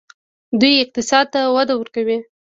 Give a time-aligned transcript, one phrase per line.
[0.59, 2.17] دوی اقتصاد ته وده ورکوي.